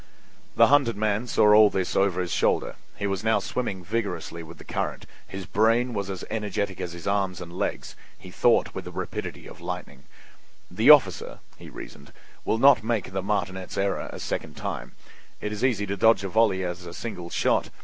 [0.55, 4.57] The hunted man saw all this over his shoulder; he was now swimming vigorously with
[4.57, 5.05] the current.
[5.27, 9.45] His brain was as energetic as his arms and legs; he thought with the rapidity
[9.45, 10.05] of lightning:
[10.71, 12.11] "The officer," he reasoned,
[12.45, 14.93] "will not make that martinet's error a second time.
[15.39, 17.69] It is as easy to dodge a volley as a single shot.